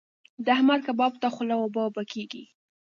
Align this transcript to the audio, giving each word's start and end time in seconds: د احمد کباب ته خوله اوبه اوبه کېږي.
د 0.45 0.47
احمد 0.55 0.81
کباب 0.87 1.13
ته 1.21 1.27
خوله 1.33 1.55
اوبه 1.59 1.79
اوبه 1.85 2.03
کېږي. 2.13 2.43